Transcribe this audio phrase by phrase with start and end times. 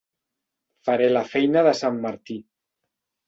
[0.87, 2.39] Faré la feina de sant Martí.